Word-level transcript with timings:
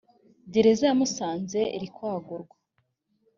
gereza 0.53 0.83
ya 0.89 0.95
musanze 0.99 1.59
iri 1.75 1.87
kwagurwa 1.95 2.55